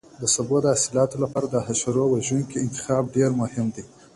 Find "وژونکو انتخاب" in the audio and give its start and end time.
2.13-3.03